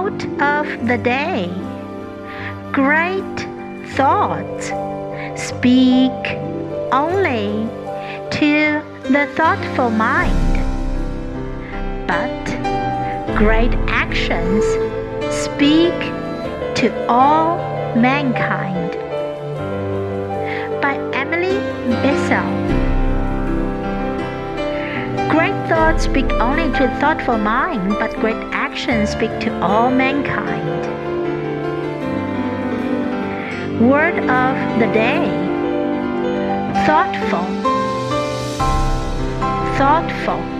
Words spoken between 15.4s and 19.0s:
speak to all mankind.